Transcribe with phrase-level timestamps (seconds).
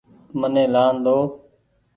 [0.39, 1.17] مني لآن ۮئو۔